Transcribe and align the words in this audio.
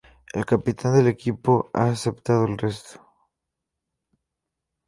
El 0.33 0.47
capitán 0.47 0.95
del 0.95 1.05
equipo 1.05 1.69
ha 1.75 1.89
aceptado 1.91 2.45
el 2.45 2.57
reto. 2.57 3.07